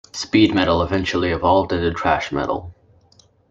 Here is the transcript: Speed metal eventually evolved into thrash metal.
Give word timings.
Speed 0.13 0.55
metal 0.55 0.81
eventually 0.81 1.29
evolved 1.29 1.71
into 1.71 1.95
thrash 1.95 2.31
metal. 2.31 2.73